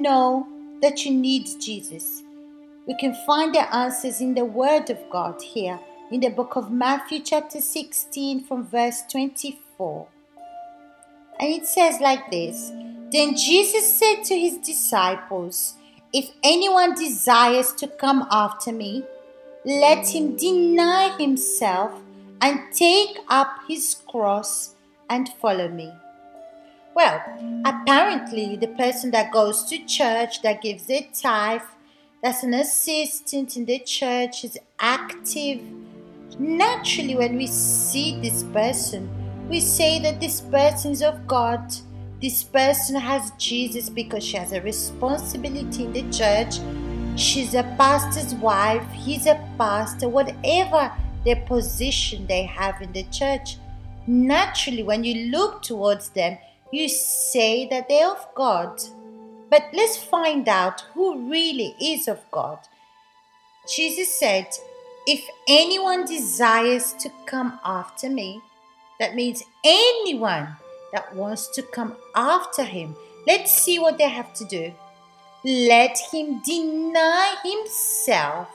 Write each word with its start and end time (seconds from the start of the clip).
know 0.00 0.46
that 0.82 1.04
you 1.04 1.12
need 1.12 1.46
Jesus? 1.60 2.22
We 2.86 2.96
can 2.96 3.14
find 3.26 3.54
the 3.54 3.72
answers 3.74 4.20
in 4.20 4.34
the 4.34 4.44
Word 4.44 4.90
of 4.90 4.98
God 5.10 5.40
here 5.42 5.78
in 6.10 6.20
the 6.20 6.28
book 6.28 6.56
of 6.56 6.72
Matthew, 6.72 7.20
chapter 7.20 7.60
16, 7.60 8.44
from 8.44 8.66
verse 8.66 9.02
24. 9.10 10.08
And 11.38 11.52
it 11.52 11.66
says 11.66 12.00
like 12.00 12.30
this 12.30 12.70
Then 13.12 13.36
Jesus 13.36 13.98
said 13.98 14.22
to 14.24 14.38
his 14.38 14.56
disciples, 14.58 15.74
If 16.12 16.30
anyone 16.42 16.94
desires 16.94 17.72
to 17.74 17.86
come 17.86 18.26
after 18.30 18.72
me, 18.72 19.04
let 19.64 20.08
him 20.08 20.36
deny 20.36 21.16
himself 21.18 21.92
and 22.40 22.60
take 22.72 23.18
up 23.28 23.60
his 23.68 23.96
cross 24.08 24.74
and 25.08 25.28
follow 25.40 25.68
me. 25.68 25.92
Well, 27.00 27.22
apparently, 27.64 28.56
the 28.56 28.66
person 28.66 29.10
that 29.12 29.32
goes 29.32 29.64
to 29.70 29.78
church, 29.86 30.42
that 30.42 30.60
gives 30.60 30.84
their 30.84 31.06
tithe, 31.18 31.62
that's 32.22 32.42
an 32.42 32.52
assistant 32.52 33.56
in 33.56 33.64
the 33.64 33.78
church, 33.78 34.44
is 34.44 34.58
active. 34.78 35.62
Naturally, 36.38 37.14
when 37.16 37.38
we 37.38 37.46
see 37.46 38.20
this 38.20 38.42
person, 38.42 39.08
we 39.48 39.60
say 39.60 39.98
that 40.00 40.20
this 40.20 40.42
person 40.42 40.92
is 40.92 41.00
of 41.00 41.26
God. 41.26 41.74
This 42.20 42.44
person 42.44 42.96
has 42.96 43.32
Jesus 43.38 43.88
because 43.88 44.22
she 44.22 44.36
has 44.36 44.52
a 44.52 44.60
responsibility 44.60 45.84
in 45.84 45.94
the 45.94 46.10
church. 46.10 46.56
She's 47.18 47.54
a 47.54 47.62
pastor's 47.78 48.34
wife, 48.34 48.86
he's 48.92 49.24
a 49.24 49.42
pastor, 49.56 50.10
whatever 50.10 50.92
their 51.24 51.42
position 51.46 52.26
they 52.26 52.42
have 52.42 52.82
in 52.82 52.92
the 52.92 53.04
church. 53.04 53.56
Naturally, 54.06 54.82
when 54.82 55.02
you 55.02 55.30
look 55.30 55.62
towards 55.62 56.10
them, 56.10 56.36
you 56.72 56.88
say 56.88 57.66
that 57.68 57.88
they're 57.88 58.10
of 58.10 58.26
God. 58.34 58.80
But 59.50 59.64
let's 59.72 59.96
find 59.96 60.48
out 60.48 60.82
who 60.94 61.28
really 61.28 61.74
is 61.80 62.06
of 62.06 62.20
God. 62.30 62.58
Jesus 63.68 64.18
said, 64.18 64.46
If 65.06 65.24
anyone 65.48 66.04
desires 66.04 66.92
to 66.94 67.10
come 67.26 67.58
after 67.64 68.08
me, 68.08 68.40
that 69.00 69.14
means 69.14 69.42
anyone 69.64 70.56
that 70.92 71.14
wants 71.14 71.48
to 71.54 71.62
come 71.62 71.96
after 72.14 72.62
him, 72.62 72.94
let's 73.26 73.52
see 73.52 73.78
what 73.78 73.98
they 73.98 74.08
have 74.08 74.32
to 74.34 74.44
do. 74.44 74.72
Let 75.44 75.98
him 76.12 76.40
deny 76.42 77.34
himself. 77.42 78.48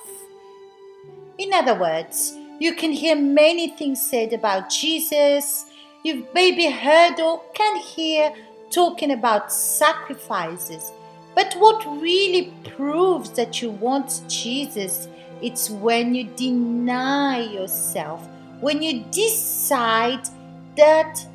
In 1.38 1.52
other 1.52 1.78
words, 1.78 2.38
you 2.60 2.76
can 2.76 2.92
hear 2.92 3.16
many 3.16 3.70
things 3.70 4.08
said 4.10 4.32
about 4.32 4.70
Jesus 4.70 5.66
You've 6.06 6.32
maybe 6.36 6.70
heard 6.70 7.20
or 7.20 7.42
can 7.56 7.78
hear 7.78 8.32
talking 8.70 9.10
about 9.10 9.52
sacrifices. 9.52 10.92
But 11.34 11.56
what 11.56 11.84
really 12.00 12.54
proves 12.76 13.32
that 13.32 13.60
you 13.60 13.72
want 13.72 14.22
Jesus, 14.28 15.08
it's 15.42 15.72
when 15.72 16.14
you 16.14 16.26
deny 16.36 17.40
yourself, 17.40 18.22
when 18.62 18.84
you 18.84 19.04
decide 19.10 20.30
that 20.78 21.26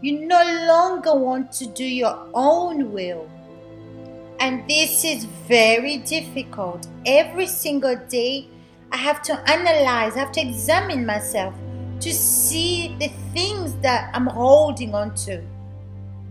you 0.00 0.26
no 0.26 0.42
longer 0.66 1.14
want 1.14 1.52
to 1.52 1.66
do 1.66 1.84
your 1.84 2.26
own 2.32 2.94
will. 2.94 3.28
And 4.40 4.66
this 4.66 5.04
is 5.04 5.26
very 5.46 5.98
difficult. 5.98 6.88
Every 7.04 7.46
single 7.46 7.96
day, 8.08 8.48
I 8.90 8.96
have 8.96 9.20
to 9.24 9.34
analyze, 9.46 10.16
I 10.16 10.20
have 10.20 10.32
to 10.32 10.40
examine 10.40 11.04
myself 11.04 11.54
to 12.06 12.14
see 12.14 12.94
the 13.00 13.08
things 13.34 13.74
that 13.82 14.12
I'm 14.14 14.28
holding 14.28 14.94
on 14.94 15.12
to. 15.26 15.42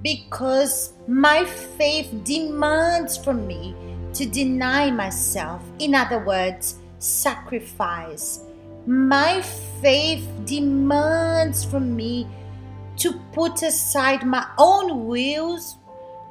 Because 0.02 0.94
my 1.06 1.44
faith 1.44 2.14
demands 2.24 3.18
from 3.18 3.46
me 3.46 3.76
to 4.14 4.26
deny 4.26 4.90
myself. 4.90 5.62
In 5.80 5.94
other 5.94 6.20
words, 6.20 6.78
sacrifice. 7.00 8.46
My 8.86 9.42
faith 9.82 10.26
demands 10.46 11.66
from 11.66 11.94
me 11.94 12.26
to 12.96 13.20
put 13.34 13.62
aside 13.62 14.26
my 14.26 14.48
own 14.58 15.08
wills, 15.08 15.76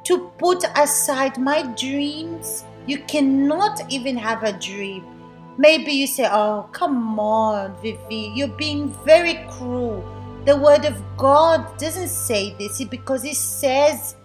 to 0.05 0.31
put 0.39 0.63
aside 0.75 1.37
my 1.37 1.61
dreams. 1.73 2.63
You 2.87 2.97
cannot 3.03 3.91
even 3.91 4.17
have 4.17 4.41
a 4.41 4.53
dream 4.53 5.14
Maybe 5.57 5.91
you 5.93 6.07
say, 6.07 6.27
Oh, 6.29 6.69
come 6.71 7.19
on, 7.19 7.75
Vivi, 7.81 8.31
you're 8.35 8.47
being 8.49 8.89
very 9.05 9.45
cruel. 9.51 10.03
The 10.45 10.57
Word 10.57 10.85
of 10.85 11.01
God 11.17 11.77
doesn't 11.77 12.09
say 12.09 12.53
this 12.59 12.83
because 12.83 13.23
it 13.23 13.35
says 13.35 14.15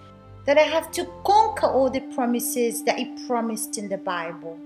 that 0.44 0.58
I 0.58 0.62
have 0.62 0.90
to 0.92 1.04
conquer 1.24 1.66
all 1.66 1.88
the 1.88 2.00
promises 2.14 2.82
that 2.84 2.98
He 2.98 3.26
promised 3.26 3.78
in 3.78 3.88
the 3.88 3.98
Bible. 3.98 4.58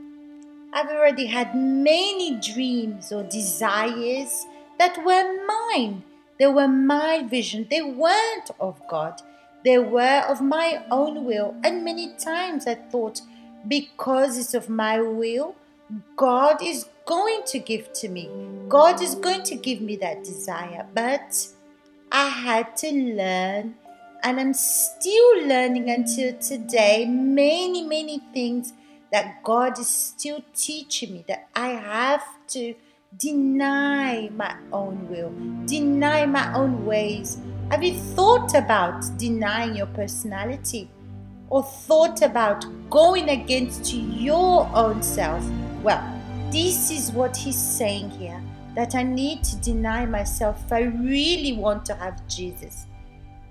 I've 0.72 0.88
already 0.88 1.26
had 1.26 1.54
many 1.54 2.40
dreams 2.40 3.12
or 3.12 3.22
desires 3.22 4.46
that 4.78 4.96
were 5.04 5.46
mine. 5.46 6.02
They 6.38 6.46
were 6.48 6.66
my 6.66 7.22
vision. 7.22 7.66
They 7.70 7.82
weren't 7.82 8.50
of 8.58 8.80
God. 8.88 9.20
They 9.64 9.78
were 9.78 10.24
of 10.28 10.40
my 10.40 10.84
own 10.90 11.24
will. 11.24 11.54
And 11.62 11.84
many 11.84 12.14
times 12.16 12.66
I 12.66 12.74
thought, 12.74 13.20
because 13.68 14.36
it's 14.36 14.54
of 14.54 14.68
my 14.68 15.00
will, 15.00 15.54
God 16.16 16.62
is 16.62 16.86
going 17.06 17.42
to 17.46 17.58
give 17.58 17.92
to 17.94 18.08
me. 18.08 18.30
God 18.68 19.02
is 19.02 19.14
going 19.14 19.42
to 19.44 19.54
give 19.56 19.80
me 19.80 19.96
that 19.96 20.24
desire. 20.24 20.86
But 20.94 21.46
I 22.10 22.28
had 22.28 22.76
to 22.78 22.92
learn, 22.92 23.74
and 24.22 24.40
I'm 24.40 24.54
still 24.54 25.46
learning 25.46 25.90
until 25.90 26.34
today 26.38 27.04
many, 27.06 27.82
many 27.86 28.20
things 28.32 28.72
that 29.12 29.42
God 29.44 29.78
is 29.78 29.88
still 29.88 30.42
teaching 30.54 31.12
me 31.12 31.24
that 31.28 31.48
I 31.54 31.68
have 31.68 32.24
to 32.48 32.74
deny 33.16 34.28
my 34.30 34.56
own 34.72 35.08
will, 35.08 35.32
deny 35.66 36.26
my 36.26 36.52
own 36.54 36.84
ways. 36.84 37.38
Have 37.70 37.84
you 37.84 37.94
thought 37.94 38.54
about 38.54 39.04
denying 39.16 39.76
your 39.76 39.86
personality 39.86 40.90
or 41.48 41.62
thought 41.62 42.22
about 42.22 42.64
going 42.90 43.28
against 43.28 43.94
your 43.94 44.68
own 44.74 45.02
self? 45.02 45.44
Well, 45.84 46.02
this 46.50 46.90
is 46.90 47.12
what 47.12 47.36
he's 47.36 47.60
saying 47.60 48.08
here 48.08 48.40
that 48.74 48.94
I 48.94 49.02
need 49.02 49.44
to 49.44 49.56
deny 49.56 50.06
myself 50.06 50.64
if 50.64 50.72
I 50.72 50.80
really 50.84 51.52
want 51.52 51.84
to 51.84 51.94
have 51.94 52.26
Jesus. 52.26 52.86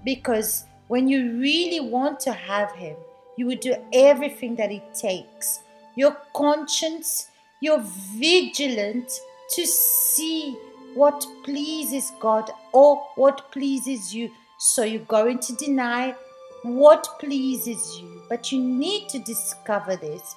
Because 0.03 0.65
when 0.87 1.07
you 1.07 1.39
really 1.39 1.79
want 1.79 2.19
to 2.21 2.33
have 2.33 2.71
him, 2.71 2.95
you 3.37 3.45
will 3.45 3.57
do 3.57 3.75
everything 3.93 4.55
that 4.55 4.71
it 4.71 4.95
takes. 4.95 5.59
Your 5.95 6.17
conscience, 6.35 7.27
you're 7.61 7.83
vigilant 8.17 9.11
to 9.51 9.67
see 9.67 10.57
what 10.95 11.23
pleases 11.43 12.13
God 12.19 12.49
or 12.71 12.95
what 13.13 13.51
pleases 13.51 14.11
you. 14.11 14.31
So 14.57 14.83
you're 14.83 15.01
going 15.01 15.37
to 15.37 15.55
deny 15.57 16.15
what 16.63 17.07
pleases 17.19 17.99
you. 18.01 18.23
But 18.27 18.51
you 18.51 18.59
need 18.59 19.07
to 19.09 19.19
discover 19.19 19.95
this 19.95 20.35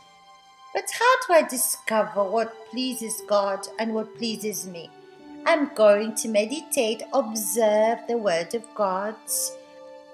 but 0.77 0.91
how 0.93 1.17
do 1.27 1.33
I 1.33 1.49
discover 1.49 2.23
what 2.23 2.69
pleases 2.71 3.23
God 3.27 3.67
and 3.79 3.95
what 3.95 4.15
pleases 4.19 4.69
me? 4.69 4.91
I'm 5.47 5.75
going 5.75 6.15
to 6.17 6.29
meditate, 6.29 7.03
observe 7.15 8.01
the 8.07 8.19
Word 8.19 8.55
of 8.55 8.63
God, 8.75 9.15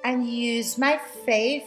and 0.05 0.25
use 0.25 0.79
my 0.79 1.01
faith. 1.27 1.67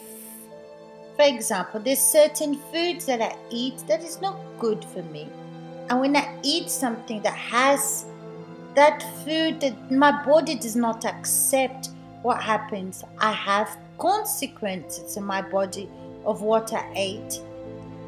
For 1.17 1.25
example, 1.25 1.81
there's 1.81 2.00
certain 2.00 2.57
foods 2.72 3.05
that 3.07 3.22
I 3.22 3.35
eat 3.50 3.84
that 3.89 4.01
is 4.01 4.22
not 4.22 4.39
good 4.59 4.85
for 4.85 5.03
me. 5.03 5.28
And 5.89 6.00
when 6.00 6.16
I 6.16 6.34
eat 6.41 6.69
something 6.69 7.22
that 7.23 7.35
has 7.35 8.05
that 8.75 9.03
food 9.25 9.59
that 9.59 9.91
my 9.91 10.23
body 10.23 10.55
does 10.55 10.78
not 10.78 11.03
accept, 11.03 11.89
what 12.22 12.41
happens? 12.41 13.03
I 13.20 13.34
have 13.34 13.78
consequences 13.97 15.17
in 15.17 15.25
my 15.25 15.41
body 15.41 15.90
of 16.23 16.41
what 16.41 16.72
I 16.72 16.90
ate 16.96 17.41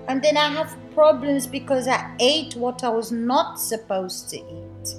and 0.07 0.21
then 0.23 0.37
I 0.37 0.49
have 0.49 0.75
problems 0.93 1.45
because 1.45 1.87
I 1.87 2.09
ate 2.19 2.55
what 2.55 2.83
I 2.83 2.89
was 2.89 3.11
not 3.11 3.59
supposed 3.59 4.29
to 4.29 4.37
eat. 4.37 4.95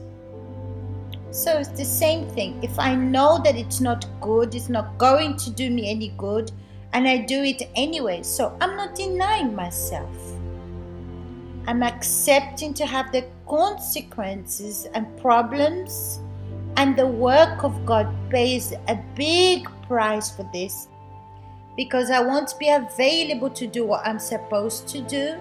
So 1.30 1.58
it's 1.58 1.68
the 1.68 1.84
same 1.84 2.28
thing. 2.30 2.58
If 2.62 2.78
I 2.78 2.94
know 2.94 3.40
that 3.44 3.56
it's 3.56 3.80
not 3.80 4.06
good, 4.20 4.54
it's 4.54 4.68
not 4.68 4.96
going 4.98 5.36
to 5.38 5.50
do 5.50 5.70
me 5.70 5.90
any 5.90 6.08
good, 6.16 6.52
and 6.92 7.06
I 7.06 7.18
do 7.18 7.42
it 7.42 7.62
anyway, 7.74 8.22
so 8.22 8.56
I'm 8.60 8.76
not 8.76 8.94
denying 8.94 9.54
myself. 9.54 10.16
I'm 11.66 11.82
accepting 11.82 12.72
to 12.74 12.86
have 12.86 13.12
the 13.12 13.26
consequences 13.46 14.86
and 14.94 15.06
problems, 15.18 16.20
and 16.76 16.96
the 16.96 17.06
work 17.06 17.62
of 17.62 17.84
God 17.84 18.08
pays 18.30 18.72
a 18.72 18.98
big 19.14 19.68
price 19.86 20.30
for 20.34 20.48
this 20.52 20.88
because 21.78 22.10
I 22.10 22.18
won't 22.18 22.58
be 22.58 22.70
available 22.70 23.50
to 23.50 23.68
do 23.68 23.86
what 23.86 24.04
I'm 24.04 24.18
supposed 24.18 24.88
to 24.88 25.00
do. 25.00 25.36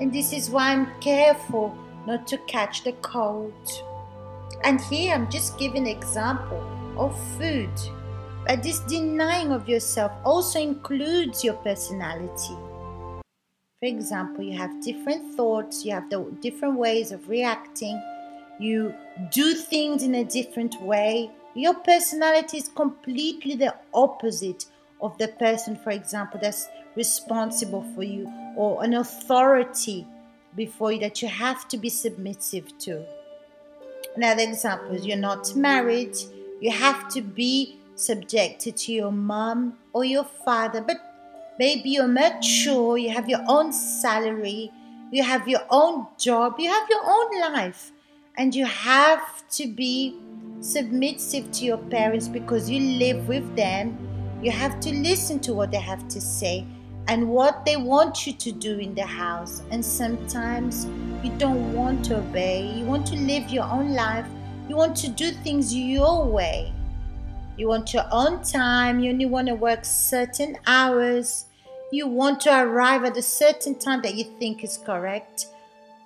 And 0.00 0.10
this 0.10 0.32
is 0.32 0.48
why 0.48 0.72
I'm 0.72 0.88
careful 1.00 1.76
not 2.06 2.26
to 2.28 2.38
catch 2.46 2.82
the 2.82 2.92
cold. 3.02 3.52
And 4.64 4.80
here 4.80 5.12
I'm 5.12 5.30
just 5.30 5.58
giving 5.58 5.86
example 5.86 6.64
of 6.96 7.14
food. 7.36 7.68
But 8.46 8.62
this 8.62 8.80
denying 8.80 9.52
of 9.52 9.68
yourself 9.68 10.12
also 10.24 10.58
includes 10.58 11.44
your 11.44 11.54
personality. 11.56 12.56
For 13.80 13.86
example, 13.86 14.42
you 14.42 14.56
have 14.56 14.82
different 14.82 15.34
thoughts, 15.34 15.84
you 15.84 15.92
have 15.92 16.08
the 16.08 16.24
different 16.40 16.78
ways 16.78 17.12
of 17.12 17.28
reacting, 17.28 18.02
you 18.58 18.94
do 19.30 19.52
things 19.52 20.02
in 20.02 20.14
a 20.14 20.24
different 20.24 20.80
way. 20.80 21.30
Your 21.54 21.74
personality 21.74 22.56
is 22.56 22.68
completely 22.68 23.56
the 23.56 23.74
opposite 23.92 24.64
of 25.02 25.16
the 25.18 25.28
person, 25.28 25.76
for 25.76 25.90
example, 25.90 26.40
that's 26.42 26.68
responsible 26.96 27.84
for 27.94 28.02
you 28.02 28.30
or 28.56 28.82
an 28.82 28.94
authority 28.94 30.06
before 30.56 30.92
you 30.92 31.00
that 31.00 31.22
you 31.22 31.28
have 31.28 31.68
to 31.68 31.76
be 31.76 31.88
submissive 31.88 32.76
to. 32.78 33.04
Another 34.16 34.42
example 34.42 34.94
is 34.94 35.06
you're 35.06 35.16
not 35.16 35.54
married, 35.54 36.16
you 36.60 36.70
have 36.70 37.08
to 37.10 37.22
be 37.22 37.78
subjected 37.94 38.76
to 38.76 38.92
your 38.92 39.12
mom 39.12 39.78
or 39.92 40.04
your 40.04 40.24
father, 40.24 40.80
but 40.80 40.96
maybe 41.58 41.90
you're 41.90 42.08
mature, 42.08 42.98
you 42.98 43.10
have 43.10 43.28
your 43.28 43.44
own 43.46 43.72
salary, 43.72 44.72
you 45.12 45.22
have 45.22 45.46
your 45.46 45.62
own 45.70 46.06
job, 46.18 46.56
you 46.58 46.70
have 46.70 46.88
your 46.88 47.02
own 47.04 47.52
life, 47.52 47.92
and 48.36 48.54
you 48.54 48.64
have 48.64 49.48
to 49.50 49.68
be 49.68 50.16
submissive 50.60 51.50
to 51.52 51.64
your 51.64 51.78
parents 51.78 52.28
because 52.28 52.68
you 52.68 52.98
live 52.98 53.28
with 53.28 53.56
them. 53.56 54.09
You 54.42 54.50
have 54.50 54.80
to 54.80 54.94
listen 54.94 55.38
to 55.40 55.52
what 55.52 55.70
they 55.70 55.80
have 55.80 56.08
to 56.08 56.20
say 56.20 56.66
and 57.08 57.28
what 57.28 57.64
they 57.64 57.76
want 57.76 58.26
you 58.26 58.32
to 58.32 58.52
do 58.52 58.78
in 58.78 58.94
the 58.94 59.04
house. 59.04 59.62
And 59.70 59.84
sometimes 59.84 60.86
you 61.22 61.30
don't 61.38 61.74
want 61.74 62.04
to 62.06 62.18
obey, 62.18 62.72
you 62.72 62.84
want 62.84 63.06
to 63.08 63.16
live 63.16 63.50
your 63.50 63.64
own 63.64 63.92
life, 63.92 64.26
you 64.68 64.76
want 64.76 64.96
to 64.98 65.08
do 65.08 65.30
things 65.30 65.74
your 65.74 66.24
way. 66.24 66.72
You 67.58 67.68
want 67.68 67.92
your 67.92 68.06
own 68.10 68.42
time, 68.42 69.00
you 69.00 69.10
only 69.10 69.26
want 69.26 69.48
to 69.48 69.54
work 69.54 69.84
certain 69.84 70.56
hours, 70.66 71.44
you 71.92 72.06
want 72.06 72.40
to 72.42 72.62
arrive 72.62 73.04
at 73.04 73.16
a 73.16 73.22
certain 73.22 73.78
time 73.78 74.00
that 74.02 74.14
you 74.14 74.24
think 74.38 74.64
is 74.64 74.78
correct. 74.78 75.46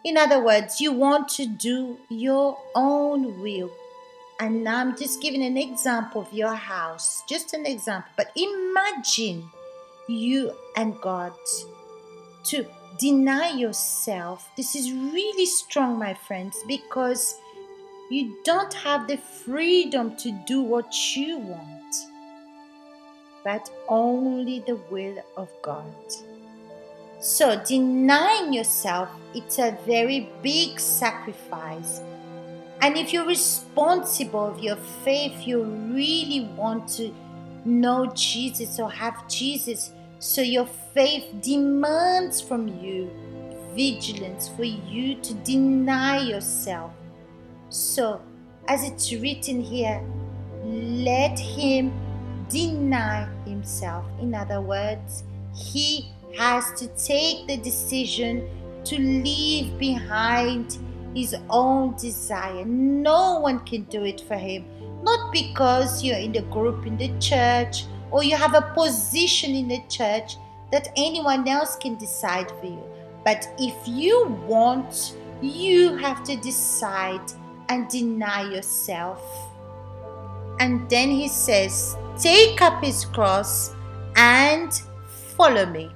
In 0.02 0.16
other 0.16 0.42
words, 0.42 0.80
you 0.80 0.92
want 0.92 1.28
to 1.30 1.46
do 1.46 1.98
your 2.10 2.58
own 2.74 3.40
will. 3.40 3.70
And 4.40 4.64
now 4.64 4.78
I'm 4.78 4.96
just 4.96 5.22
giving 5.22 5.42
an 5.42 5.56
example 5.56 6.22
of 6.22 6.32
your 6.32 6.54
house, 6.54 7.22
just 7.28 7.54
an 7.54 7.66
example. 7.66 8.10
But 8.16 8.32
imagine 8.36 9.48
you 10.08 10.52
and 10.76 11.00
God 11.00 11.32
to 12.44 12.66
deny 12.98 13.50
yourself. 13.50 14.48
This 14.56 14.74
is 14.74 14.92
really 14.92 15.46
strong, 15.46 15.98
my 15.98 16.14
friends, 16.14 16.56
because 16.66 17.38
you 18.10 18.36
don't 18.44 18.74
have 18.74 19.06
the 19.06 19.16
freedom 19.16 20.16
to 20.16 20.30
do 20.46 20.62
what 20.62 21.16
you 21.16 21.38
want, 21.38 21.94
but 23.44 23.70
only 23.88 24.60
the 24.60 24.76
will 24.90 25.16
of 25.36 25.48
God. 25.62 25.94
So, 27.20 27.62
denying 27.64 28.52
yourself, 28.52 29.08
it's 29.34 29.58
a 29.58 29.78
very 29.86 30.28
big 30.42 30.78
sacrifice. 30.78 32.02
And 32.80 32.96
if 32.96 33.12
you're 33.12 33.26
responsible 33.26 34.46
of 34.46 34.58
your 34.60 34.76
faith, 35.04 35.46
you 35.46 35.62
really 35.62 36.48
want 36.56 36.88
to 36.96 37.14
know 37.64 38.06
Jesus 38.14 38.78
or 38.78 38.90
have 38.90 39.26
Jesus. 39.28 39.92
So 40.18 40.42
your 40.42 40.66
faith 40.94 41.24
demands 41.40 42.40
from 42.40 42.68
you 42.68 43.10
vigilance 43.74 44.48
for 44.48 44.64
you 44.64 45.16
to 45.16 45.34
deny 45.34 46.20
yourself. 46.20 46.92
So, 47.68 48.22
as 48.68 48.84
it's 48.84 49.12
written 49.12 49.60
here, 49.60 50.02
let 50.64 51.38
him 51.38 51.92
deny 52.48 53.28
himself. 53.44 54.04
In 54.20 54.34
other 54.34 54.60
words, 54.60 55.24
he 55.54 56.12
has 56.38 56.72
to 56.80 56.86
take 56.96 57.46
the 57.46 57.56
decision 57.58 58.48
to 58.84 58.96
leave 58.96 59.76
behind 59.78 60.78
his 61.14 61.36
own 61.50 61.96
desire. 61.96 62.64
No 62.64 63.40
one 63.40 63.60
can 63.60 63.84
do 63.84 64.04
it 64.04 64.20
for 64.20 64.36
him 64.36 64.64
not 65.04 65.30
because 65.32 66.02
you're 66.02 66.18
in 66.18 66.32
the 66.32 66.42
group 66.42 66.86
in 66.86 66.96
the 66.96 67.12
church 67.18 67.84
or 68.10 68.24
you 68.24 68.36
have 68.36 68.54
a 68.54 68.72
position 68.74 69.54
in 69.54 69.68
the 69.68 69.82
church 69.88 70.36
that 70.72 70.88
anyone 70.96 71.46
else 71.46 71.76
can 71.76 71.96
decide 71.96 72.50
for 72.58 72.66
you. 72.66 72.82
But 73.24 73.46
if 73.58 73.74
you 73.86 74.26
want, 74.46 75.16
you 75.42 75.96
have 75.96 76.24
to 76.24 76.36
decide 76.36 77.32
and 77.68 77.88
deny 77.88 78.50
yourself. 78.50 79.20
And 80.58 80.88
then 80.88 81.10
he 81.10 81.28
says, 81.28 81.96
Take 82.18 82.62
up 82.62 82.82
his 82.82 83.04
cross 83.04 83.74
and 84.16 84.72
follow 85.36 85.66
me. 85.66 85.90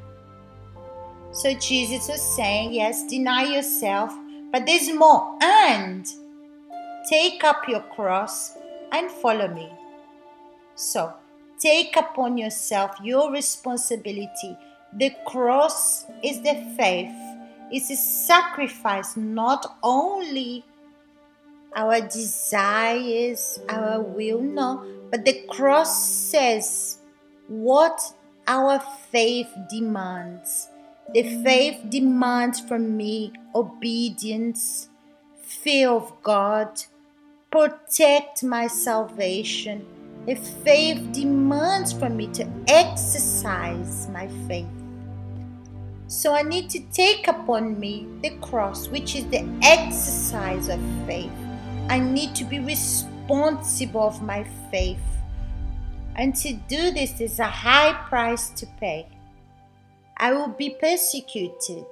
So 1.32 1.54
Jesus 1.54 2.08
was 2.08 2.20
saying, 2.36 2.72
Yes, 2.72 3.06
deny 3.06 3.44
yourself, 3.44 4.12
but 4.52 4.66
there's 4.66 4.92
more. 4.92 5.36
And 5.42 6.06
take 7.08 7.44
up 7.44 7.68
your 7.68 7.80
cross 7.80 8.56
and 8.92 9.10
follow 9.10 9.48
me. 9.48 9.70
So, 10.74 11.12
take 11.58 11.96
upon 11.96 12.38
yourself 12.38 12.92
your 13.02 13.32
responsibility. 13.32 14.56
The 14.96 15.12
cross 15.26 16.06
is 16.22 16.40
the 16.42 16.54
faith, 16.76 17.12
it's 17.70 17.90
a 17.90 17.96
sacrifice, 17.96 19.16
not 19.16 19.78
only 19.82 20.64
our 21.76 22.00
desires, 22.00 23.58
our 23.68 24.00
will, 24.00 24.40
no, 24.40 24.84
but 25.10 25.24
the 25.24 25.42
cross 25.50 26.08
says 26.08 26.98
what 27.48 28.00
our 28.46 28.80
faith 29.10 29.48
demands. 29.70 30.68
The 31.14 31.22
faith 31.42 31.80
demands 31.88 32.60
from 32.60 32.94
me 32.94 33.32
obedience, 33.54 34.90
fear 35.42 35.88
of 35.88 36.12
God, 36.22 36.82
protect 37.50 38.42
my 38.42 38.66
salvation. 38.66 39.86
If 40.26 40.38
faith 40.38 41.12
demands 41.12 41.94
from 41.94 42.18
me 42.18 42.26
to 42.34 42.46
exercise 42.68 44.06
my 44.12 44.28
faith. 44.46 44.66
So 46.08 46.34
I 46.34 46.42
need 46.42 46.68
to 46.70 46.80
take 46.92 47.26
upon 47.26 47.80
me 47.80 48.06
the 48.22 48.36
cross, 48.42 48.88
which 48.88 49.16
is 49.16 49.24
the 49.28 49.48
exercise 49.62 50.68
of 50.68 50.80
faith. 51.06 51.32
I 51.88 51.98
need 52.00 52.34
to 52.34 52.44
be 52.44 52.58
responsible 52.58 54.02
of 54.02 54.20
my 54.20 54.44
faith. 54.70 55.00
And 56.16 56.36
to 56.36 56.52
do 56.52 56.90
this 56.90 57.18
is 57.22 57.38
a 57.38 57.44
high 57.44 57.94
price 58.10 58.50
to 58.50 58.66
pay. 58.78 59.06
I 60.20 60.32
will 60.32 60.48
be 60.48 60.70
persecuted. 60.70 61.86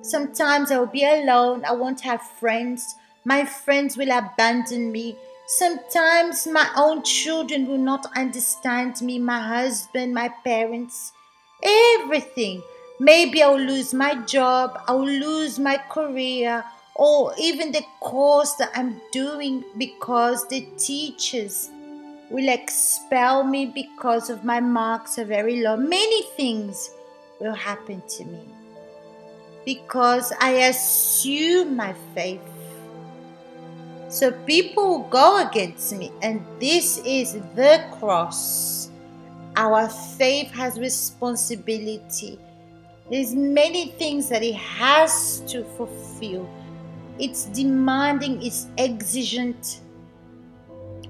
Sometimes 0.00 0.70
I 0.70 0.78
will 0.78 0.86
be 0.86 1.04
alone. 1.04 1.64
I 1.64 1.72
won't 1.72 2.00
have 2.02 2.22
friends. 2.22 2.94
My 3.24 3.44
friends 3.44 3.96
will 3.96 4.10
abandon 4.10 4.92
me. 4.92 5.16
Sometimes 5.46 6.46
my 6.46 6.68
own 6.76 7.02
children 7.02 7.66
will 7.68 7.78
not 7.78 8.06
understand 8.16 9.00
me, 9.00 9.18
my 9.18 9.40
husband, 9.40 10.14
my 10.14 10.28
parents, 10.42 11.12
everything. 11.62 12.62
Maybe 12.98 13.42
I'll 13.42 13.58
lose 13.58 13.92
my 13.92 14.14
job, 14.24 14.80
I'll 14.88 15.06
lose 15.06 15.58
my 15.58 15.76
career, 15.90 16.64
or 16.94 17.34
even 17.38 17.70
the 17.72 17.84
course 18.00 18.54
that 18.54 18.70
I'm 18.74 19.00
doing 19.12 19.62
because 19.76 20.48
the 20.48 20.62
teachers 20.78 21.70
will 22.30 22.48
expel 22.48 23.44
me 23.44 23.66
because 23.66 24.30
of 24.30 24.44
my 24.44 24.60
marks 24.60 25.18
are 25.18 25.24
very 25.24 25.60
low. 25.62 25.76
Many 25.76 26.22
things 26.36 26.90
will 27.40 27.54
happen 27.54 28.02
to 28.08 28.24
me 28.24 28.40
because 29.64 30.32
I 30.40 30.50
assume 30.68 31.76
my 31.76 31.94
faith 32.14 32.40
so 34.08 34.30
people 34.30 35.00
go 35.10 35.46
against 35.46 35.94
me, 35.96 36.12
and 36.22 36.44
this 36.60 36.98
is 37.04 37.34
the 37.54 37.84
cross. 37.98 38.90
Our 39.56 39.88
faith 39.88 40.50
has 40.52 40.78
responsibility. 40.78 42.38
There's 43.10 43.34
many 43.34 43.88
things 43.98 44.28
that 44.28 44.42
it 44.42 44.54
has 44.54 45.40
to 45.48 45.64
fulfill. 45.76 46.48
It's 47.18 47.46
demanding, 47.46 48.42
it's 48.42 48.68
exigent. 48.78 49.80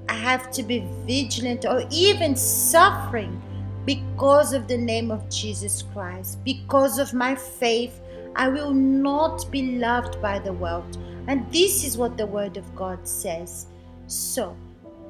I 0.08 0.14
have 0.14 0.50
to 0.52 0.62
be 0.62 0.86
vigilant 1.04 1.66
or 1.66 1.84
even 1.90 2.34
suffering 2.34 3.42
because 3.86 4.52
of 4.52 4.68
the 4.68 4.76
name 4.76 5.10
of 5.10 5.30
Jesus 5.30 5.82
Christ. 5.94 6.44
Because 6.44 6.98
of 6.98 7.14
my 7.14 7.34
faith, 7.34 8.00
I 8.34 8.48
will 8.48 8.74
not 8.74 9.50
be 9.50 9.78
loved 9.78 10.20
by 10.20 10.38
the 10.38 10.52
world. 10.52 10.98
And 11.28 11.50
this 11.52 11.84
is 11.84 11.96
what 11.96 12.18
the 12.18 12.26
Word 12.26 12.56
of 12.56 12.76
God 12.76 13.08
says. 13.08 13.66
So, 14.08 14.56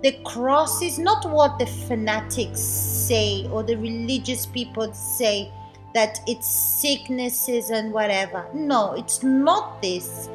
the 0.03 0.13
cross 0.25 0.83
is 0.83 0.99
not 0.99 1.29
what 1.29 1.59
the 1.59 1.67
fanatics 1.67 2.61
say 2.61 3.49
or 3.49 3.63
the 3.63 3.77
religious 3.77 4.47
people 4.47 4.93
say 4.93 5.51
that 5.95 6.21
it's 6.27 6.47
sicknesses 6.47 7.71
and 7.71 7.93
whatever. 7.93 8.47
No, 8.53 8.93
it's 8.93 9.23
not 9.23 9.81
this. 9.81 10.29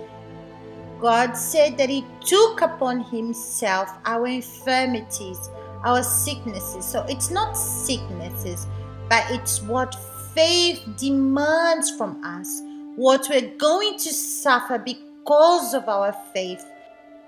God 0.99 1.33
said 1.33 1.77
that 1.77 1.89
He 1.89 2.05
took 2.19 2.61
upon 2.61 3.01
Himself 3.01 3.89
our 4.05 4.27
infirmities, 4.27 5.49
our 5.83 6.03
sicknesses. 6.03 6.85
So 6.85 7.05
it's 7.09 7.29
not 7.29 7.57
sicknesses, 7.57 8.67
but 9.09 9.25
it's 9.29 9.61
what 9.61 9.95
faith 10.33 10.81
demands 10.97 11.91
from 11.91 12.23
us, 12.23 12.61
what 12.95 13.27
we're 13.29 13.55
going 13.57 13.97
to 13.97 14.13
suffer 14.13 14.77
because 14.77 15.73
of 15.73 15.87
our 15.89 16.13
faith. 16.33 16.65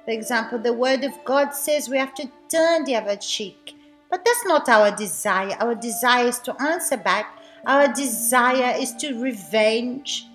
For 0.05 0.11
example, 0.11 0.59
the 0.59 0.73
Word 0.73 1.03
of 1.03 1.13
God 1.25 1.51
says 1.51 1.89
we 1.89 1.97
have 1.97 2.13
to 2.15 2.29
turn 2.49 2.83
the 2.85 2.95
other 2.95 3.15
cheek. 3.15 3.75
But 4.09 4.23
that's 4.23 4.45
not 4.45 4.69
our 4.69 4.95
desire. 4.95 5.57
Our 5.59 5.73
desire 5.73 6.27
is 6.27 6.39
to 6.39 6.61
answer 6.61 6.97
back. 6.97 7.39
Our 7.65 7.91
desire 7.91 8.75
is 8.77 8.93
to 8.97 9.19
revenge 9.19 10.27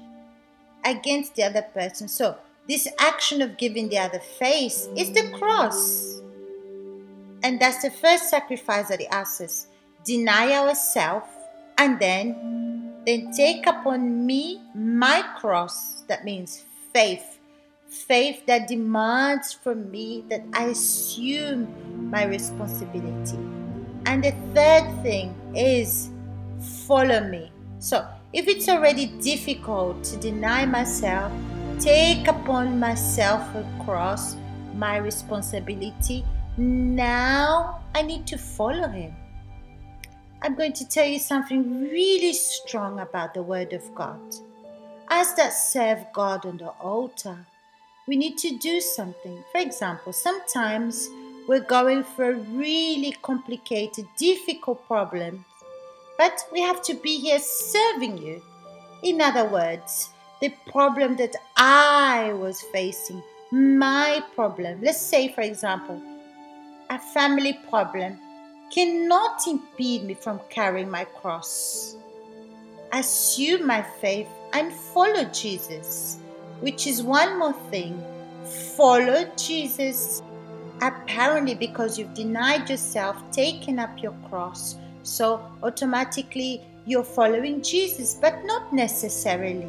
against 0.84 1.34
the 1.36 1.44
other 1.44 1.62
person. 1.62 2.08
So, 2.08 2.36
this 2.66 2.88
action 2.98 3.40
of 3.40 3.56
giving 3.56 3.88
the 3.88 3.98
other 3.98 4.18
face 4.18 4.88
is 4.96 5.12
the 5.12 5.30
cross. 5.38 6.17
And 7.42 7.60
that's 7.60 7.82
the 7.82 7.90
first 7.90 8.30
sacrifice 8.30 8.88
that 8.88 9.00
he 9.00 9.06
asks 9.08 9.40
us 9.40 9.66
deny 10.04 10.52
ourselves 10.52 11.26
and 11.76 11.98
then 12.00 12.94
then 13.06 13.32
take 13.32 13.66
upon 13.66 14.26
me 14.26 14.60
my 14.74 15.22
cross. 15.38 16.02
That 16.08 16.24
means 16.24 16.64
faith. 16.92 17.38
Faith 17.88 18.44
that 18.46 18.68
demands 18.68 19.52
from 19.54 19.90
me 19.90 20.24
that 20.28 20.42
i 20.52 20.64
assume 20.64 21.68
my 22.10 22.24
responsibility. 22.24 23.38
And 24.04 24.24
the 24.24 24.32
third 24.54 24.84
thing 25.02 25.34
is 25.54 26.10
follow 26.86 27.20
me. 27.28 27.50
So 27.78 28.06
if 28.32 28.46
it's 28.46 28.68
already 28.68 29.06
difficult 29.20 30.04
to 30.04 30.16
deny 30.18 30.66
myself 30.66 31.32
take 31.80 32.26
upon 32.26 32.78
myself 32.80 33.40
a 33.54 33.64
cross 33.84 34.36
my 34.74 34.96
responsibility 34.96 36.24
now 36.58 37.80
i 37.94 38.02
need 38.02 38.26
to 38.26 38.36
follow 38.36 38.88
him 38.88 39.14
I'm 40.40 40.54
going 40.54 40.72
to 40.74 40.88
tell 40.88 41.06
you 41.06 41.18
something 41.18 41.90
really 41.90 42.32
strong 42.32 43.00
about 43.00 43.34
the 43.34 43.42
Word 43.42 43.72
of 43.72 43.92
God. 43.94 44.20
As 45.10 45.34
that 45.34 45.52
serve 45.52 46.06
God 46.12 46.46
on 46.46 46.58
the 46.58 46.68
altar, 46.68 47.44
we 48.06 48.16
need 48.16 48.38
to 48.38 48.56
do 48.58 48.80
something. 48.80 49.42
For 49.50 49.58
example, 49.60 50.12
sometimes 50.12 51.08
we're 51.48 51.58
going 51.60 52.04
through 52.04 52.28
a 52.28 52.56
really 52.56 53.16
complicated, 53.20 54.06
difficult 54.16 54.86
problem, 54.86 55.44
but 56.18 56.46
we 56.52 56.60
have 56.60 56.82
to 56.82 56.94
be 56.94 57.18
here 57.18 57.40
serving 57.40 58.18
you. 58.18 58.40
In 59.02 59.20
other 59.20 59.44
words, 59.44 60.10
the 60.40 60.54
problem 60.70 61.16
that 61.16 61.34
I 61.56 62.32
was 62.34 62.62
facing, 62.62 63.24
my 63.50 64.22
problem, 64.36 64.82
let's 64.82 65.00
say, 65.00 65.32
for 65.32 65.40
example, 65.40 66.00
a 66.90 66.98
family 66.98 67.58
problem 67.68 68.18
cannot 68.72 69.46
impede 69.46 70.04
me 70.04 70.14
from 70.14 70.40
carrying 70.48 70.90
my 70.90 71.04
cross. 71.04 71.96
Assume 72.92 73.66
my 73.66 73.82
faith 74.00 74.28
and 74.52 74.72
follow 74.72 75.24
Jesus, 75.24 76.18
which 76.60 76.86
is 76.86 77.02
one 77.02 77.38
more 77.38 77.52
thing. 77.70 78.02
Follow 78.76 79.30
Jesus. 79.36 80.22
Apparently, 80.80 81.54
because 81.54 81.98
you've 81.98 82.14
denied 82.14 82.70
yourself, 82.70 83.16
taken 83.32 83.78
up 83.78 84.02
your 84.02 84.14
cross, 84.28 84.76
so 85.02 85.42
automatically 85.62 86.62
you're 86.86 87.04
following 87.04 87.60
Jesus, 87.62 88.14
but 88.14 88.44
not 88.44 88.72
necessarily. 88.72 89.68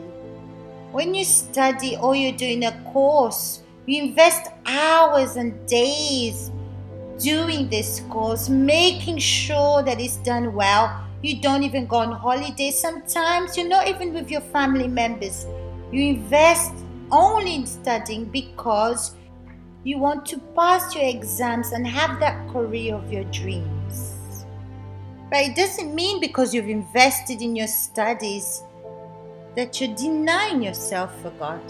When 0.92 1.14
you 1.14 1.26
study 1.26 1.98
or 1.98 2.16
you're 2.16 2.38
doing 2.38 2.66
a 2.66 2.80
course, 2.94 3.64
you 3.86 4.04
invest 4.04 4.52
hours 4.66 5.36
and 5.36 5.68
days 5.68 6.52
doing 7.20 7.70
this 7.70 8.02
course, 8.10 8.50
making 8.50 9.18
sure 9.18 9.84
that 9.84 10.00
it's 10.00 10.18
done 10.18 10.54
well. 10.54 11.06
You 11.22 11.42
don't 11.42 11.64
even 11.64 11.86
go 11.86 11.98
on 11.98 12.12
holiday. 12.12 12.72
Sometimes 12.72 13.58
you're 13.58 13.68
not 13.68 13.88
even 13.88 14.14
with 14.14 14.32
your 14.32 14.42
family 14.42 14.88
members. 14.88 15.46
You 15.92 16.04
invest 16.04 16.72
only 17.12 17.56
in 17.56 17.66
studying 17.66 18.26
because 18.26 19.16
you 19.84 19.98
want 19.98 20.26
to 20.28 20.40
pass 20.56 20.96
your 20.96 21.06
exams 21.06 21.72
and 21.72 21.86
have 21.86 22.20
that 22.20 22.50
career 22.52 22.96
of 22.96 23.12
your 23.12 23.24
dreams. 23.26 24.46
But 25.30 25.42
it 25.42 25.56
doesn't 25.56 25.94
mean 25.94 26.20
because 26.20 26.54
you've 26.54 26.70
invested 26.70 27.42
in 27.42 27.56
your 27.56 27.68
studies 27.68 28.64
that 29.56 29.80
you're 29.80 29.96
denying 29.96 30.62
yourself 30.64 31.20
for 31.22 31.32
God. 31.32 31.62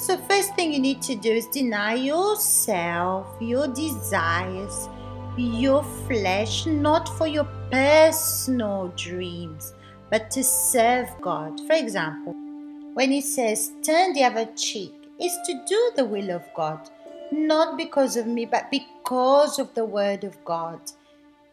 So, 0.00 0.16
first 0.16 0.54
thing 0.54 0.72
you 0.72 0.78
need 0.78 1.02
to 1.02 1.14
do 1.14 1.30
is 1.30 1.46
deny 1.48 1.92
yourself, 1.92 3.26
your 3.38 3.68
desires, 3.68 4.88
your 5.36 5.84
flesh, 6.08 6.64
not 6.64 7.06
for 7.18 7.26
your 7.26 7.46
personal 7.70 8.94
dreams, 8.96 9.74
but 10.10 10.30
to 10.30 10.42
serve 10.42 11.06
God. 11.20 11.60
For 11.66 11.74
example, 11.74 12.32
when 12.94 13.10
he 13.10 13.20
says, 13.20 13.72
turn 13.82 14.14
the 14.14 14.24
other 14.24 14.46
cheek, 14.56 14.94
is 15.20 15.36
to 15.44 15.62
do 15.68 15.92
the 15.94 16.06
will 16.06 16.30
of 16.30 16.48
God, 16.56 16.88
not 17.30 17.76
because 17.76 18.16
of 18.16 18.26
me, 18.26 18.46
but 18.46 18.70
because 18.70 19.58
of 19.58 19.74
the 19.74 19.84
word 19.84 20.24
of 20.24 20.42
God. 20.46 20.80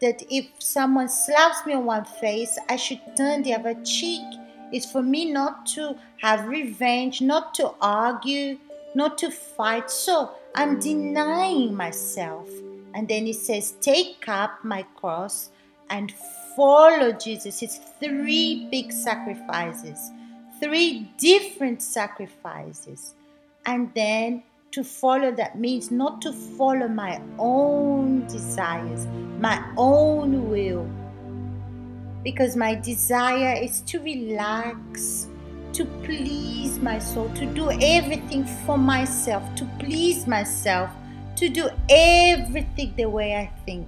That 0.00 0.22
if 0.30 0.46
someone 0.58 1.10
slaps 1.10 1.66
me 1.66 1.74
on 1.74 1.84
one 1.84 2.06
face, 2.06 2.58
I 2.70 2.76
should 2.76 3.02
turn 3.14 3.42
the 3.42 3.52
other 3.52 3.74
cheek 3.84 4.24
is 4.72 4.90
for 4.90 5.02
me 5.02 5.30
not 5.30 5.66
to 5.66 5.96
have 6.18 6.46
revenge, 6.46 7.20
not 7.20 7.54
to 7.54 7.72
argue, 7.80 8.58
not 8.94 9.18
to 9.18 9.30
fight. 9.30 9.90
So 9.90 10.30
I'm 10.54 10.78
denying 10.80 11.74
myself. 11.74 12.48
And 12.94 13.06
then 13.08 13.26
he 13.26 13.32
says, 13.32 13.74
Take 13.80 14.28
up 14.28 14.64
my 14.64 14.82
cross 14.96 15.50
and 15.90 16.12
follow 16.56 17.12
Jesus. 17.12 17.62
It's 17.62 17.78
three 18.00 18.66
big 18.70 18.92
sacrifices, 18.92 20.10
three 20.60 21.10
different 21.18 21.82
sacrifices. 21.82 23.14
And 23.66 23.92
then 23.94 24.42
to 24.72 24.84
follow 24.84 25.30
that 25.32 25.58
means 25.58 25.90
not 25.90 26.20
to 26.22 26.32
follow 26.32 26.88
my 26.88 27.20
own 27.38 28.26
desires, 28.26 29.06
my 29.38 29.62
own 29.76 30.50
will, 30.50 30.88
because 32.22 32.56
my 32.56 32.74
desire 32.74 33.54
is 33.60 33.80
to 33.82 34.00
relax, 34.00 35.28
to 35.72 35.84
please 36.04 36.78
my 36.78 36.98
soul, 36.98 37.28
to 37.34 37.46
do 37.46 37.70
everything 37.80 38.44
for 38.44 38.76
myself, 38.76 39.42
to 39.56 39.64
please 39.78 40.26
myself, 40.26 40.90
to 41.36 41.48
do 41.48 41.68
everything 41.88 42.94
the 42.96 43.08
way 43.08 43.36
I 43.36 43.50
think. 43.64 43.86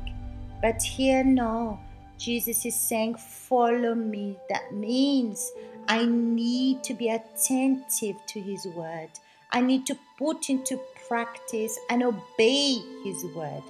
But 0.62 0.82
here, 0.82 1.24
no. 1.24 1.80
Jesus 2.18 2.66
is 2.66 2.74
saying, 2.74 3.14
Follow 3.16 3.94
me. 3.94 4.36
That 4.50 4.74
means 4.74 5.50
I 5.88 6.04
need 6.04 6.84
to 6.84 6.94
be 6.94 7.08
attentive 7.08 8.16
to 8.28 8.40
His 8.40 8.66
word. 8.66 9.08
I 9.50 9.60
need 9.60 9.86
to 9.86 9.98
put 10.18 10.50
into 10.50 10.78
practice 11.08 11.76
and 11.88 12.02
obey 12.02 12.78
His 13.04 13.24
word. 13.34 13.62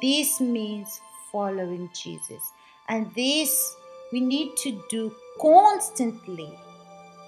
This 0.00 0.40
means 0.40 1.00
following 1.32 1.90
Jesus. 1.92 2.52
And 2.88 3.12
this 3.14 3.74
we 4.16 4.20
need 4.22 4.56
to 4.56 4.82
do 4.88 5.14
constantly 5.38 6.50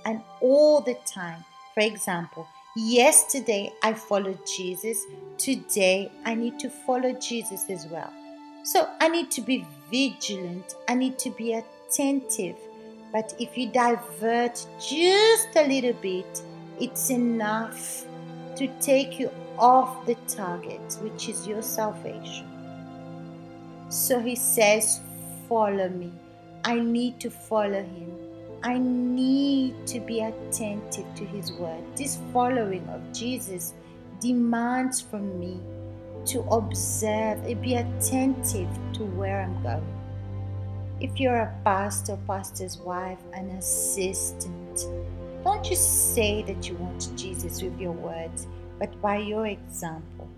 and 0.07 0.23
all 0.41 0.81
the 0.81 0.97
time. 1.05 1.45
For 1.75 1.81
example, 1.81 2.49
yesterday 2.75 3.71
I 3.83 3.93
followed 3.93 4.39
Jesus, 4.47 5.05
today 5.37 6.11
I 6.25 6.35
need 6.35 6.59
to 6.61 6.71
follow 6.71 7.13
Jesus 7.13 7.69
as 7.69 7.87
well. 7.89 8.11
So 8.63 8.89
I 9.01 9.09
need 9.09 9.31
to 9.33 9.43
be 9.43 9.67
vigilant, 9.91 10.77
I 10.89 10.95
need 10.95 11.19
to 11.19 11.31
be 11.31 11.53
attentive. 11.63 12.57
But 13.13 13.35
if 13.39 13.59
you 13.59 13.69
divert 13.69 14.67
just 14.81 15.49
a 15.57 15.69
little 15.69 15.99
bit, 16.01 16.43
it's 16.81 17.11
enough 17.11 18.07
to 18.57 18.67
take 18.81 19.21
you 19.21 19.31
off 19.59 20.07
the 20.07 20.15
target, 20.27 20.97
which 21.03 21.29
is 21.29 21.47
your 21.47 21.61
salvation. 21.61 22.49
So 23.91 24.21
he 24.21 24.37
says, 24.37 25.03
Follow 25.51 25.91
me. 25.91 26.13
I 26.65 26.79
need 26.81 27.21
to 27.21 27.31
follow 27.31 27.83
him. 27.83 28.13
I 28.63 28.79
need 28.79 29.87
to 29.87 30.01
be 30.01 30.21
attentive 30.21 31.07
to 31.15 31.25
his 31.25 31.53
word. 31.53 31.83
This 31.97 32.19
following 32.33 32.87
of 32.89 33.01
Jesus 33.13 33.75
demands 34.21 35.01
from 35.01 35.39
me 35.39 35.61
to 36.27 36.41
observe 36.51 37.45
and 37.45 37.63
be 37.63 37.75
attentive 37.75 38.69
to 38.95 39.05
where 39.05 39.41
I'm 39.41 39.63
going. 39.63 39.99
If 41.01 41.21
you're 41.21 41.37
a 41.37 41.55
pastor, 41.65 42.19
pastor's 42.27 42.79
wife, 42.79 43.19
an 43.33 43.51
assistant, 43.51 44.87
don't 45.45 45.65
just 45.65 46.15
say 46.15 46.43
that 46.43 46.69
you 46.69 46.75
want 46.75 47.09
Jesus 47.17 47.63
with 47.63 47.79
your 47.81 47.93
words, 47.93 48.49
but 48.81 49.01
by 49.01 49.19
your 49.19 49.47
example 49.47 50.29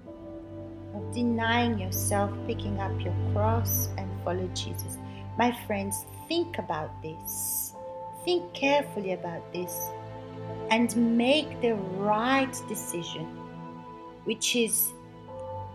of 0.94 1.14
denying 1.14 1.78
yourself, 1.78 2.30
picking 2.46 2.78
up 2.78 2.92
your 3.00 3.14
cross, 3.32 3.88
and 3.96 4.08
follow 4.22 4.46
Jesus. 4.48 4.98
My 5.40 5.52
friends, 5.66 6.04
think 6.28 6.59
about 6.59 6.90
this. 7.02 7.73
Think 8.26 8.52
carefully 8.52 9.12
about 9.14 9.50
this 9.54 9.88
and 10.70 10.94
make 11.16 11.62
the 11.62 11.76
right 11.97 12.52
decision, 12.68 13.25
which 14.25 14.54
is 14.54 14.92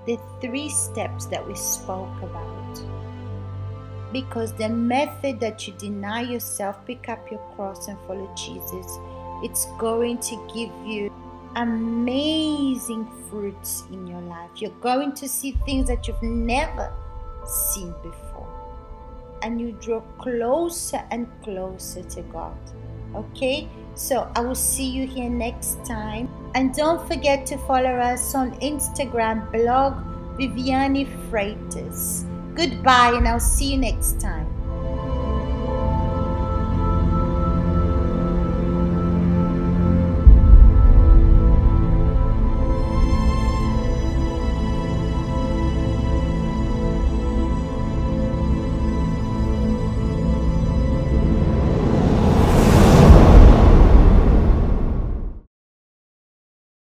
the 0.05 0.19
three 0.39 0.69
steps 0.69 1.25
that 1.34 1.48
we 1.48 1.55
spoke 1.55 2.15
about. 2.22 2.79
because 4.13 4.53
the 4.53 4.69
method 4.69 5.39
that 5.39 5.67
you 5.67 5.74
deny 5.79 6.22
yourself, 6.22 6.77
pick 6.86 7.10
up 7.10 7.31
your 7.31 7.41
cross 7.55 7.88
and 7.88 7.98
follow 8.05 8.29
Jesus, 8.36 9.00
it's 9.43 9.65
going 9.79 10.19
to 10.19 10.36
give 10.53 10.72
you 10.86 11.12
amazing 11.55 13.05
fruits 13.29 13.84
in 13.91 14.05
your 14.05 14.22
life. 14.22 14.51
You're 14.57 14.79
going 14.79 15.13
to 15.15 15.27
see 15.27 15.53
things 15.65 15.88
that 15.88 16.07
you've 16.07 16.22
never 16.22 16.93
seen 17.45 17.93
before. 18.03 18.35
And 19.45 19.61
you 19.61 19.77
draw 19.79 20.01
closer 20.17 21.05
and 21.11 21.27
closer 21.43 22.01
to 22.01 22.21
God. 22.23 22.57
Okay? 23.13 23.69
So 23.93 24.27
I 24.35 24.41
will 24.41 24.55
see 24.55 24.89
you 24.89 25.05
here 25.05 25.29
next 25.29 25.85
time. 25.85 26.29
And 26.55 26.73
don't 26.73 27.07
forget 27.07 27.45
to 27.47 27.57
follow 27.59 27.93
us 27.93 28.33
on 28.33 28.59
Instagram, 28.59 29.51
blog 29.51 29.93
Viviane 30.39 31.05
Freitas. 31.29 32.25
Goodbye, 32.55 33.13
and 33.15 33.27
I'll 33.27 33.39
see 33.39 33.73
you 33.73 33.77
next 33.77 34.19
time. 34.19 34.54